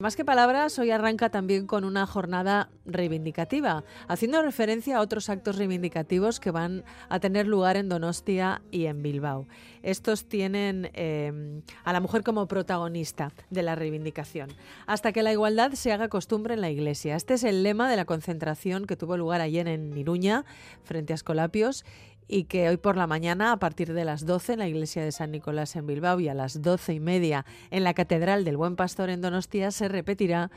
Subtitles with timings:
[0.00, 5.58] Más que palabras, hoy arranca también con una jornada reivindicativa, haciendo referencia a otros actos
[5.58, 9.46] reivindicativos que van a tener lugar en Donostia y en Bilbao.
[9.82, 14.48] Estos tienen eh, a la mujer como protagonista de la reivindicación,
[14.86, 17.14] hasta que la igualdad se haga costumbre en la Iglesia.
[17.14, 20.46] Este es el lema de la concentración que tuvo lugar ayer en Iruña,
[20.82, 21.84] frente a Escolapios,
[22.30, 25.10] y que hoy por la mañana, a partir de las 12 en la iglesia de
[25.10, 28.76] San Nicolás en Bilbao y a las doce y media en la Catedral del Buen
[28.76, 30.50] Pastor en Donostia, se repetirá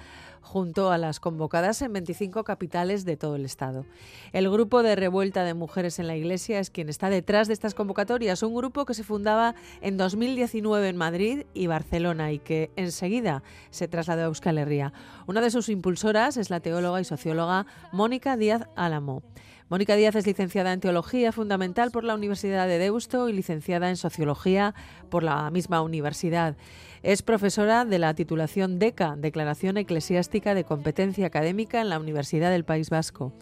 [0.43, 3.85] junto a las convocadas en 25 capitales de todo el Estado.
[4.33, 7.73] El grupo de revuelta de mujeres en la Iglesia es quien está detrás de estas
[7.73, 13.41] convocatorias, un grupo que se fundaba en 2019 en Madrid y Barcelona y que enseguida
[13.71, 14.93] se trasladó a Euskal Herria.
[15.25, 19.23] Una de sus impulsoras es la teóloga y socióloga Mónica Díaz Álamo.
[19.69, 23.95] Mónica Díaz es licenciada en Teología Fundamental por la Universidad de Deusto y licenciada en
[23.95, 24.75] Sociología
[25.09, 26.57] por la misma universidad.
[27.01, 32.65] Es profesora de la titulación DECA, Declaración Eclesiástica de Competencia Académica en la Universidad del
[32.65, 33.33] País Vasco.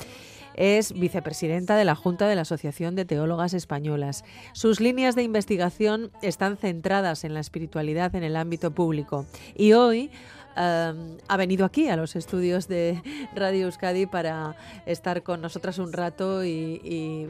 [0.53, 4.23] Es vicepresidenta de la Junta de la Asociación de Teólogas Españolas.
[4.53, 9.25] Sus líneas de investigación están centradas en la espiritualidad en el ámbito público.
[9.55, 10.11] Y hoy
[10.55, 13.01] ha venido aquí a los estudios de
[13.35, 17.27] Radio Euskadi para estar con nosotras un rato y,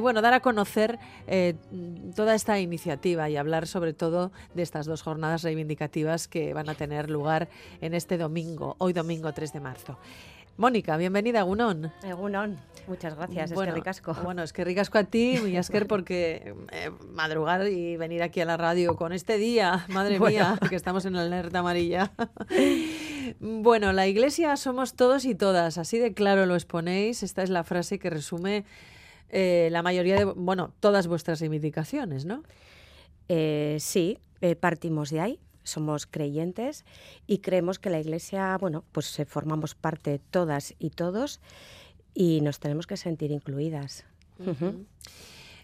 [0.00, 1.54] bueno, dar a conocer eh,
[2.14, 6.74] toda esta iniciativa y hablar sobre todo de estas dos jornadas reivindicativas que van a
[6.74, 7.48] tener lugar
[7.80, 9.98] en este domingo, hoy domingo 3 de marzo.
[10.58, 11.92] Mónica, bienvenida a Gunón.
[12.16, 14.16] Gunón, muchas gracias, bueno, es que ricasco.
[14.24, 18.46] Bueno, es que ricasco a ti, y Asker, porque eh, madrugar y venir aquí a
[18.46, 22.10] la radio con este día, madre mía, que estamos en la alerta amarilla.
[23.40, 27.22] bueno, la iglesia somos todos y todas, así de claro lo exponéis.
[27.22, 28.64] Esta es la frase que resume
[29.28, 32.42] eh, la mayoría de, bueno, todas vuestras reivindicaciones, ¿no?
[33.28, 34.20] Eh, sí,
[34.60, 36.84] partimos de ahí somos creyentes
[37.26, 41.40] y creemos que la Iglesia, bueno, pues formamos parte todas y todos
[42.14, 44.04] y nos tenemos que sentir incluidas.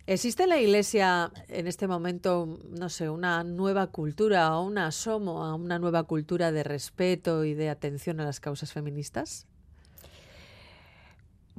[0.07, 5.45] ¿Existe en la Iglesia en este momento, no sé, una nueva cultura o un asomo
[5.45, 9.47] a una nueva cultura de respeto y de atención a las causas feministas?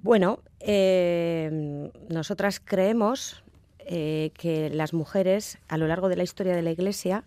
[0.01, 3.41] Bueno, eh, nosotras creemos
[3.79, 7.23] eh, que las mujeres a lo largo de la historia de la Iglesia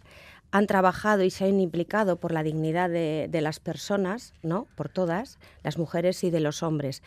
[0.50, 4.66] han trabajado y se han implicado por la dignidad de, las personas, ¿no?
[4.74, 7.02] por todas, las mujeres y de los hombres.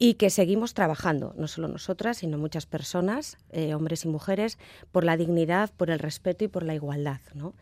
[0.00, 4.58] Y que seguimos trabajando, no solo nosotras, sino muchas personas, eh, hombres y mujeres,
[4.92, 7.20] por la dignidad, por el respeto y por la igualdad.
[7.34, 7.54] ¿no?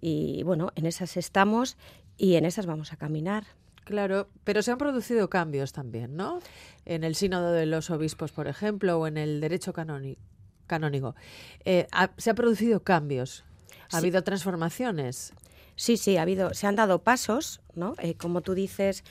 [0.00, 1.78] Y bueno, en esas estamos
[2.18, 3.44] y en esas vamos a caminar.
[3.84, 6.38] Claro, pero se han producido cambios también, ¿no?
[6.84, 11.16] En el sínodo de los obispos, por ejemplo, o en el derecho canónico.
[11.64, 13.44] Eh, se han producido cambios
[13.92, 15.32] ¿Ha habido transformaciones?
[15.76, 17.94] Sí, sí, ha habido, se han dado pasos, ¿no?
[17.98, 19.02] Eh, como tú dices,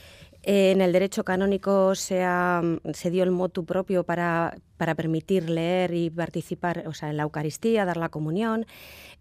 [0.44, 2.25] eh, en el derecho canónico se,
[2.94, 7.23] se dio el motu propio para, para, permitir leer y participar o sea, en la
[7.23, 8.66] Eucaristía, dar la comunión.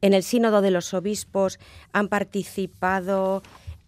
[0.00, 1.58] En el sínodo de los obispos
[1.92, 3.42] han participado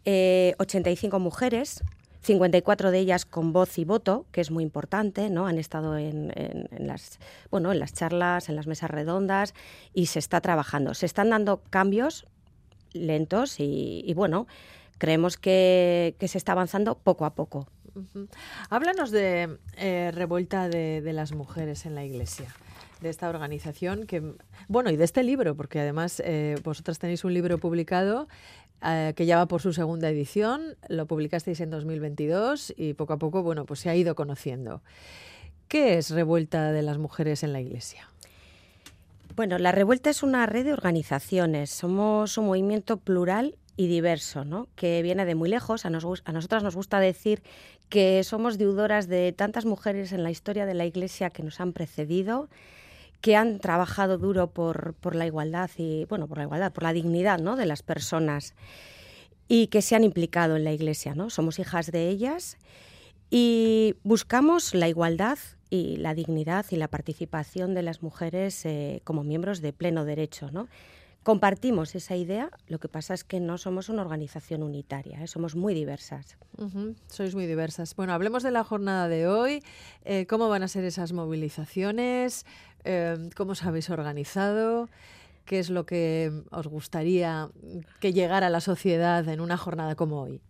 [0.05, 1.85] 85 eh, mujeres,
[2.23, 5.47] 54 de ellas con voz y voto, que es muy importante, ¿no?
[5.47, 6.33] Han estado en,
[6.79, 7.19] las,
[7.51, 9.55] bueno, en las charlas, en las mesas redondas
[9.95, 10.95] y se está trabajando.
[10.95, 12.27] Se están dando cambios
[12.93, 14.47] lentos y, bueno,
[14.99, 17.67] creemos que, se está avanzando poco a poco.
[18.69, 22.55] Háblanos de eh, revuelta de, las mujeres en la Iglesia
[23.01, 24.35] de esta organización que
[24.69, 28.29] bueno y de este libro porque además eh, vosotras tenéis un libro publicado
[28.85, 30.77] eh, que ya va por su segunda edición.
[30.89, 34.83] Lo publicasteis en 2022 y poco a poco, bueno, pues se ha ido conociendo.
[35.69, 38.09] ¿Qué es Revuelta de las Mujeres en la Iglesia?
[39.37, 41.71] Bueno, la Revuelta es una red de organizaciones.
[41.71, 44.69] Somos un movimiento plural y diverso, ¿no?
[44.77, 45.87] que viene de muy lejos.
[45.87, 47.43] A, nos, a nosotras nos gusta decir
[47.89, 51.73] que somos deudoras de tantas mujeres en la historia de la Iglesia que nos han
[51.73, 52.49] precedido
[53.21, 56.93] que han trabajado duro por, por, la igualdad y bueno por la igualdad por la
[56.93, 57.57] dignidad ¿no?
[57.57, 58.55] de las personas
[59.49, 62.57] y que se han implicado en la iglesia no somos hijas de ellas
[63.31, 69.23] y buscamos la igualdad y la dignidad y la participación de las mujeres eh, como
[69.23, 70.69] miembros de pleno derecho no
[71.23, 75.27] compartimos esa idea, lo que pasa es que no somos una organización unitaria, ¿eh?
[75.27, 76.39] somos muy diversas.
[77.09, 77.95] Sois muy diversas.
[77.95, 79.63] Bueno, hablemos de la jornada de hoy,
[80.05, 82.47] eh, cómo van a ser esas movilizaciones,
[82.85, 84.89] eh, cómo os habéis organizado,
[85.45, 87.51] qué es lo que os gustaría
[88.01, 90.41] que llegara a la sociedad en una jornada como hoy.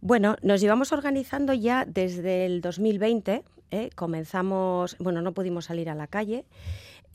[0.00, 3.44] Bueno, nos llevamos organizando ya desde el 2020.
[3.94, 6.46] Comenzamos, bueno, no pudimos salir a la calle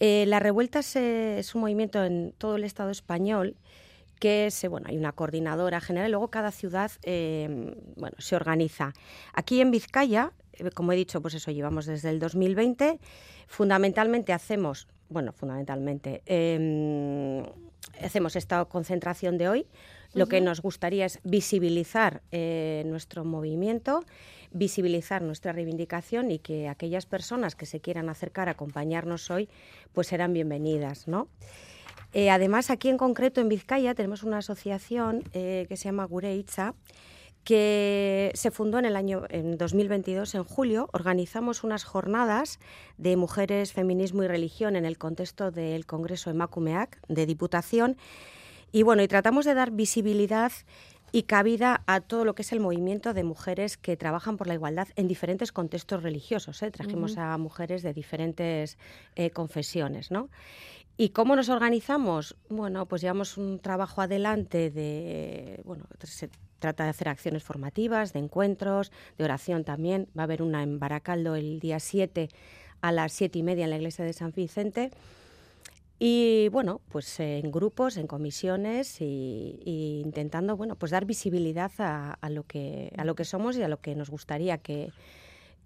[0.03, 3.55] eh, la revuelta es, un movimiento en todo el Estado español
[4.19, 8.93] que es, bueno, hay una coordinadora general y luego cada ciudad em, bueno, se organiza.
[9.31, 12.99] Aquí en Vizcaya, eh, como he dicho, pues eso llevamos desde el 2020.
[13.45, 17.43] Fundamentalmente hacemos, bueno, fundamentalmente, em,
[18.03, 19.67] hacemos esta concentración de hoy.
[20.13, 24.03] Lo que nos gustaría es visibilizar eh, nuestro movimiento,
[24.51, 29.49] visibilizar nuestra reivindicación y que aquellas personas que se quieran acercar a acompañarnos hoy,
[29.93, 31.27] pues serán bienvenidas, ¿no?
[32.13, 36.73] Eh, además, aquí en concreto, en Vizcaya, tenemos una asociación eh, que se llama Gureitza,
[37.43, 40.89] que se fundó en el año en 2022, en julio.
[40.93, 42.59] Organizamos unas jornadas
[42.97, 47.97] de mujeres, feminismo y religión en el contexto del Congreso Emakumeak de Diputación.
[48.71, 50.51] Y bueno, y tratamos de dar visibilidad
[51.11, 54.53] y cabida a todo lo que es el movimiento de mujeres que trabajan por la
[54.53, 56.61] igualdad en diferentes contextos religiosos.
[56.63, 56.71] ¿eh?
[56.71, 58.77] Trajimos a mujeres de diferentes
[59.33, 60.29] confesiones, ¿no?
[60.97, 62.35] ¿Y cómo nos organizamos?
[62.49, 66.29] Bueno, pues llevamos un trabajo adelante de, bueno, se
[66.59, 70.07] trata de hacer acciones formativas, de encuentros, de oración también.
[70.15, 72.29] Va a haber una en Baracaldo el día 7
[72.81, 74.91] a las 7 y media en la iglesia de San Vicente.
[76.03, 82.41] Y bueno, pues en grupos, en comisiones y, intentando, bueno, pues dar visibilidad a, lo
[82.41, 84.91] que, a lo que somos y a lo que nos gustaría que,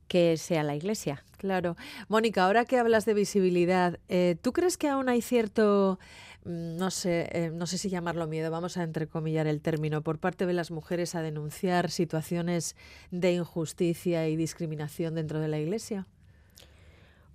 [0.10, 1.24] que sea la Iglesia.
[1.38, 1.78] Claro.
[2.10, 6.00] Mónica, ahora que hablas de visibilidad, eh, ¿tú crees que aún hay cierto,
[6.44, 10.20] mm, no sé, eh, no sé si llamarlo miedo, vamos a entrecomillar el término, por
[10.20, 12.76] parte de las mujeres a denunciar situaciones
[13.10, 16.08] de injusticia y discriminación dentro de la Iglesia?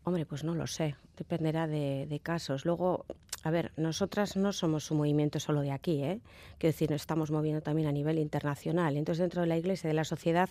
[0.04, 2.64] Hombre, pues no lo sé, dependerá de, casos.
[2.64, 3.04] Luego,
[3.42, 6.20] a ver, nosotras no somos un movimiento solo de aquí, ¿eh?
[6.58, 8.96] Quiero decir, nos estamos moviendo también a nivel internacional.
[8.96, 10.48] Entonces, dentro de la Iglesia, de la sociedad,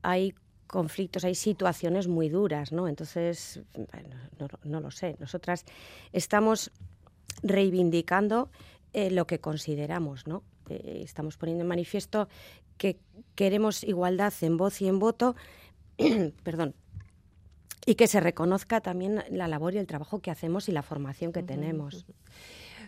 [0.00, 0.34] hay
[0.66, 2.88] conflictos, hay situaciones muy duras, ¿no?
[2.88, 3.60] Entonces,
[4.64, 5.16] no, lo sé.
[5.20, 5.66] Nosotras
[6.12, 6.72] estamos
[7.42, 8.50] reivindicando
[8.94, 10.42] eh, lo que consideramos, ¿no?
[10.70, 12.28] Eh, estamos poniendo en manifiesto
[12.78, 12.98] que
[13.34, 15.36] queremos igualdad en voz y en voto,
[16.42, 16.74] perdón,
[17.86, 21.32] y que se reconozca también la labor y el trabajo que hacemos y la formación
[21.32, 22.06] que tenemos.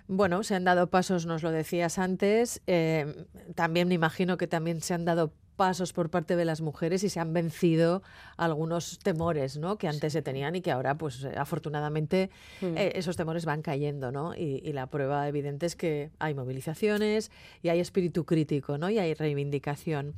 [0.06, 2.60] Bueno, se han dado pasos, nos lo decías antes.
[2.66, 7.04] Eh, también me imagino que también se han dado pasos por parte de las mujeres
[7.04, 8.02] y se han vencido
[8.36, 9.78] algunos temores ¿no?
[9.78, 12.30] que antes se tenían y que ahora, pues eh, afortunadamente,
[12.60, 12.76] mm.
[12.76, 14.12] eh, esos temores van cayendo.
[14.12, 14.34] ¿no?
[14.34, 17.30] Y, la prueba evidente es que hay movilizaciones
[17.62, 18.90] y hay espíritu crítico ¿no?
[18.90, 20.14] y hay reivindicación.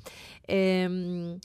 [0.47, 1.39] Em,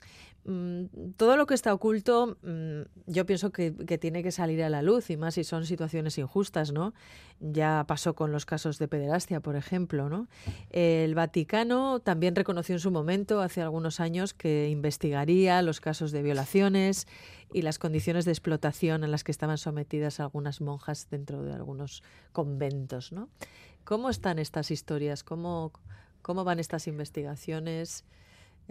[1.16, 5.08] todo lo que está oculto, mm, yo pienso que, tiene que salir a la luz,
[5.10, 6.94] y más si son situaciones injustas, ¿no?
[7.38, 10.26] Ya pasó con los casos de pederastia, por ejemplo, ¿no?
[10.70, 16.22] El Vaticano también reconoció en su momento, hace algunos años, que investigaría los casos de
[16.22, 17.06] violaciones
[17.52, 22.02] y las condiciones de explotación en las que estaban sometidas algunas monjas dentro de algunos
[22.32, 23.28] conventos, ¿no?
[23.84, 25.22] ¿Cómo están estas historias?
[25.22, 25.72] ¿Cómo,
[26.20, 28.04] cómo van estas investigaciones?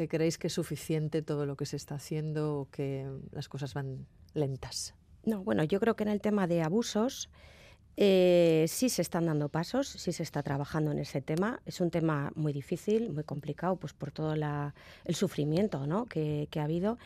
[0.07, 4.05] ¿Creéis que es suficiente todo lo que se está haciendo o que las cosas van
[4.33, 4.95] lentas?
[5.25, 7.29] No, bueno, yo creo que en el tema de abusos
[7.97, 11.61] eh, sí se están dando pasos, sí se está trabajando en ese tema.
[11.65, 16.05] Es un tema muy difícil, muy complicado, pues por todo el sufrimiento ¿no?
[16.05, 16.97] que, ha habido.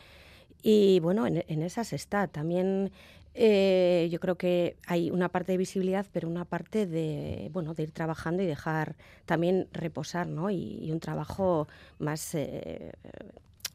[0.62, 2.28] Y bueno, en, en esas está.
[2.28, 2.92] También
[3.38, 7.82] eh, yo creo que hay una parte de visibilidad, pero una parte de, bueno, de
[7.82, 8.96] ir trabajando y dejar
[9.26, 10.48] también reposar, ¿no?
[10.50, 11.68] Y, un trabajo
[11.98, 12.92] más eh,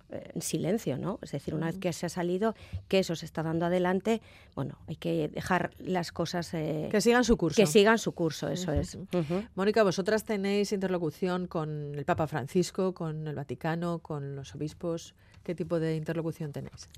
[0.10, 1.20] en silencio, ¿no?
[1.22, 2.56] Es decir, una vez que se ha salido,
[2.88, 4.22] que eso se está dando adelante,
[4.56, 6.54] bueno, hay que dejar las cosas...
[6.56, 7.56] Eh, que sigan su curso.
[7.56, 8.98] Que sigan su curso, eso es.
[9.56, 15.14] Mónica, vosotras tenéis interlocución con el Papa Francisco, con el Vaticano, con los obispos.
[15.44, 16.90] ¿Qué tipo de interlocución tenéis?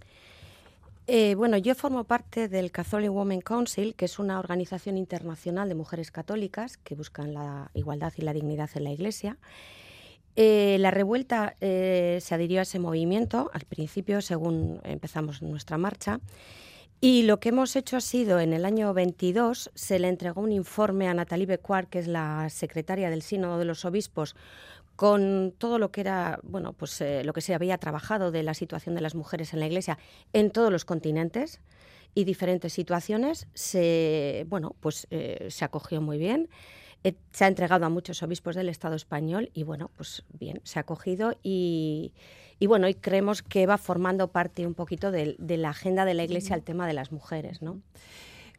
[1.05, 5.75] Eh, bueno, yo formo parte del Catholic Women Council, que es una organización internacional de
[5.75, 9.38] mujeres católicas que buscan la igualdad y la dignidad en la Iglesia.
[10.38, 16.22] Eh, la revuelta eh, se adhirió a ese movimiento al principio, según empezamos nuestra marcha.
[17.01, 20.53] Y lo que hemos hecho ha sido, en el año 22, se le entregó un
[20.53, 24.38] informe a Natalie Becuar, que es la secretaria del Sínodo de los Obispos,
[25.03, 28.53] con todo lo que era, bueno, pues eh, lo que se había trabajado de la
[28.53, 29.98] situación de las mujeres en la Iglesia
[30.31, 31.60] en todos los continentes
[32.15, 36.48] y diferentes situaciones, se, bueno, pues eh, se acogió muy bien.
[37.03, 40.79] Eh, se ha entregado a muchos obispos del Estado español y bueno, pues bien, se
[40.79, 42.13] ha acogido y,
[42.57, 46.13] y bueno, y creemos que va formando parte un poquito de, de la agenda de
[46.13, 47.81] la Iglesia el tema de las mujeres, ¿no?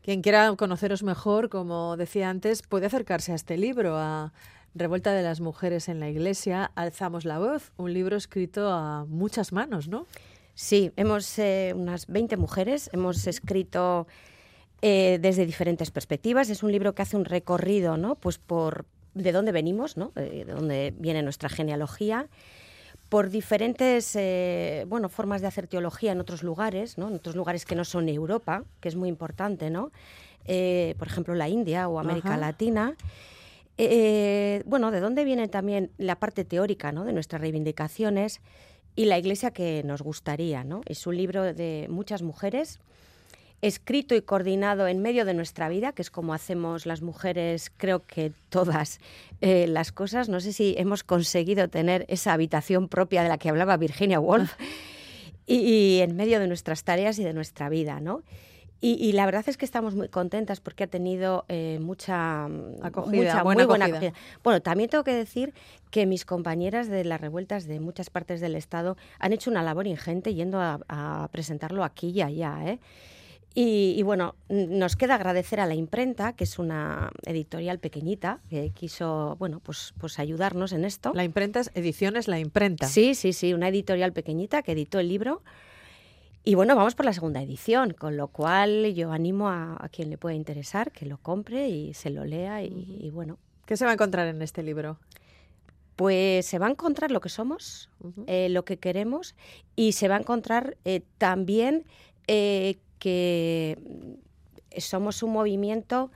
[0.02, 4.34] Quien quiera conoceros mejor, como decía antes, puede acercarse a este libro, a
[4.74, 9.52] Revuelta de las Mujeres en la Iglesia, Alzamos la Voz, un libro escrito a muchas
[9.52, 10.06] manos, ¿no?
[10.54, 14.06] Sí, hemos eh, unas 20 mujeres, hemos escrito
[14.82, 16.50] eh, desde diferentes perspectivas.
[16.50, 18.16] Es un libro que hace un recorrido, ¿no?
[18.16, 20.12] Pues por, de dónde venimos, ¿no?
[20.14, 22.28] de dónde viene nuestra genealogía,
[23.08, 27.08] por diferentes eh, bueno, formas de hacer teología en otros lugares, ¿no?
[27.08, 29.92] en otros lugares que no son Europa, que es muy importante, ¿no?
[30.46, 32.96] Eh, por ejemplo la India o América Latina.
[33.76, 37.04] Eh, bueno, de dónde viene también la parte teórica ¿no?
[37.04, 38.40] de nuestras reivindicaciones
[38.96, 40.64] y la iglesia que nos gustaría.
[40.64, 40.82] ¿no?
[40.86, 42.80] Es un libro de muchas mujeres
[43.66, 48.04] escrito y coordinado en medio de nuestra vida, que es como hacemos las mujeres, creo
[48.06, 49.00] que todas
[49.40, 50.28] eh, las cosas.
[50.28, 54.52] No sé si hemos conseguido tener esa habitación propia de la que hablaba Virginia Woolf
[55.46, 58.22] y, en medio de nuestras tareas y de nuestra vida, ¿no?
[58.86, 62.44] Y, la verdad es que estamos muy contentas porque ha tenido eh, mucha,
[62.82, 64.12] acogida, muy buena acogida.
[64.42, 65.54] Bueno, también tengo que decir
[65.90, 69.86] que mis compañeras de las revueltas de muchas partes del Estado han hecho una labor
[69.86, 72.58] ingente yendo a, a presentarlo aquí y allá.
[72.66, 72.78] ¿eh?
[73.56, 79.36] Y, bueno, nos queda agradecer a la imprenta, que es una editorial pequeñita, que quiso,
[79.38, 81.12] bueno, pues, pues ayudarnos en esto.
[81.14, 82.88] La imprenta es Ediciones La Imprenta.
[82.88, 85.42] Sí, sí, sí, una editorial pequeñita que editó el libro.
[86.46, 90.18] Y bueno, vamos por la segunda edición, con lo cual yo animo a, quien le
[90.18, 93.38] pueda interesar que lo compre y se lo lea y, bueno.
[93.64, 94.98] ¿Qué se va a encontrar en este libro?
[95.96, 97.88] Pues se va a encontrar lo que somos,
[98.26, 99.34] eh, lo que queremos
[99.74, 101.86] y se va a encontrar eh, también
[102.26, 103.78] eh, que
[104.76, 106.10] somos un movimiento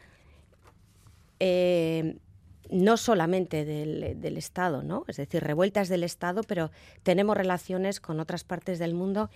[2.70, 5.04] no solamente del, Estado, ¿no?
[5.08, 6.70] es decir, revueltas del Estado, pero
[7.02, 9.30] tenemos relaciones con otras partes del mundo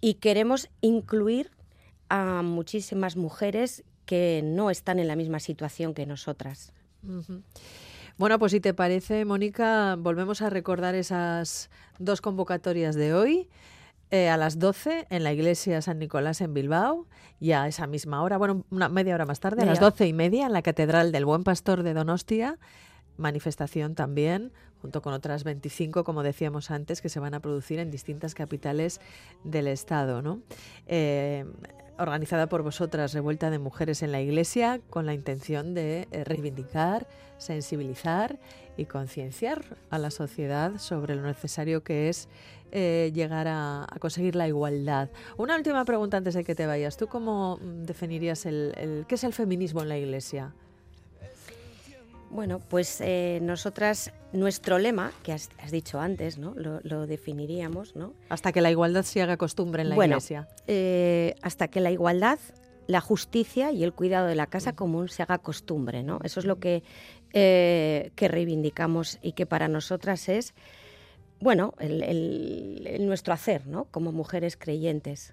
[0.00, 1.50] y queremos incluir
[2.08, 6.72] a muchísimas mujeres que no están en la misma situación que nosotras.
[8.18, 13.48] Bueno, pues si te parece, Mónica, volvemos a recordar esas dos convocatorias de hoy.
[14.10, 17.06] Eh, a las 12 en la iglesia San Nicolás en Bilbao
[17.38, 20.12] y a esa misma hora, bueno, una media hora más tarde, a las doce y
[20.12, 22.58] media en la Catedral del Buen Pastor de Donostia,
[23.20, 27.90] manifestación también, junto con otras 25, como decíamos antes, que se van a producir en
[27.90, 29.00] distintas capitales
[29.44, 30.22] del Estado.
[30.22, 30.40] ¿no?
[30.86, 31.44] Eh,
[31.98, 37.06] organizada por vosotras, Revuelta de Mujeres en la Iglesia, con la intención de eh, reivindicar,
[37.36, 38.38] sensibilizar
[38.76, 42.28] y concienciar a la sociedad sobre lo necesario que es
[42.72, 45.10] eh, llegar a, conseguir la igualdad.
[45.36, 46.96] Una última pregunta antes de que te vayas.
[46.96, 50.54] ¿Tú cómo mm, definirías el, qué es el feminismo en la Iglesia?
[52.30, 56.54] Bueno, pues eh, nosotras, nuestro lema, que has, dicho antes, ¿no?
[56.54, 58.14] Lo, definiríamos, ¿no?
[58.28, 60.48] Hasta que la igualdad se haga costumbre en la Iglesia.
[60.66, 62.38] Eh, hasta que la igualdad,
[62.86, 66.20] la justicia y el cuidado de la casa común se haga costumbre, ¿no?
[66.22, 66.82] Eso es lo que,
[67.32, 70.54] que reivindicamos y que para nosotras es
[71.40, 73.86] bueno, el, nuestro hacer, ¿no?
[73.86, 75.32] Como mujeres creyentes.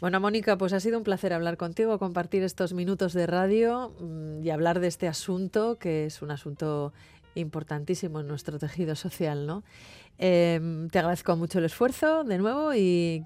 [0.00, 4.42] Bueno, Mónica, pues ha sido un placer hablar contigo, compartir estos minutos de radio mm,
[4.42, 6.92] y hablar de este asunto, que es un asunto
[7.34, 9.62] importantísimo en nuestro tejido social, ¿no?
[10.18, 13.24] Em, te agradezco mucho el esfuerzo de nuevo y,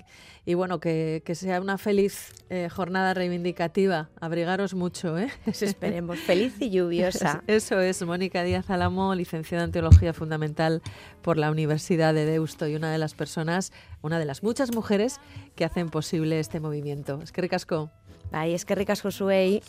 [0.54, 4.08] bueno, que, sea una feliz eh, jornada reivindicativa.
[4.20, 5.28] Abrigaros mucho, ¿eh?
[5.46, 6.18] esperemos.
[6.26, 7.42] Feliz y lluviosa.
[7.46, 10.80] Eso es, Mónica Díaz Alamo, licenciada en Teología Fundamental
[11.22, 15.20] por la Universidad de Deusto y una de las personas, una de las muchas mujeres
[15.54, 17.20] que hacen posible este movimiento.
[17.22, 17.90] Es que ricasco.
[18.32, 19.62] Ay, es que ricasco, Suey.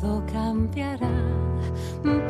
[0.00, 1.10] Todo cambiará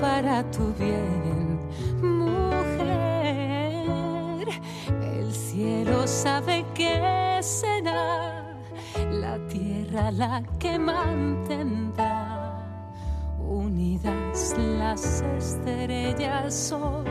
[0.01, 1.59] para tu bien,
[2.01, 3.85] mujer.
[5.03, 8.57] El cielo sabe que será
[9.11, 12.57] la tierra la que mantendrá
[13.39, 17.05] unidas las estrellas hoy